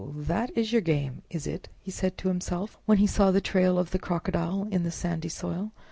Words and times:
That 0.15 0.49
is 0.57 0.71
your 0.73 0.81
game, 0.81 1.21
is 1.29 1.45
it?" 1.45 1.69
said 1.87 2.11
he 2.13 2.15
to 2.23 2.27
himself, 2.29 2.79
when 2.87 2.97
he 2.97 3.05
saw 3.05 3.29
the 3.29 3.39
trail 3.39 3.77
of 3.77 3.91
the 3.91 3.99
Crocodile 3.99 4.67
in 4.71 4.81
the 4.81 4.89
sandy 4.89 5.29
soil. 5.29 5.73